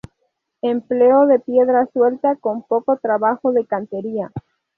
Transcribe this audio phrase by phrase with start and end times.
[0.63, 4.31] Empleo de la piedra suelta con poco trabajo de cantería.